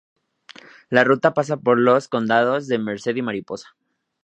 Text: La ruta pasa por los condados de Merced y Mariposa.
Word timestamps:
La 0.89 1.03
ruta 1.03 1.35
pasa 1.35 1.57
por 1.57 1.77
los 1.77 2.07
condados 2.07 2.67
de 2.67 2.79
Merced 2.79 3.15
y 3.17 3.21
Mariposa. 3.21 3.75